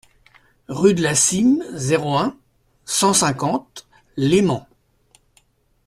[0.67, 2.35] Rue de la Cîme, zéro un,
[2.85, 3.85] cent cinquante
[4.17, 4.67] Leyment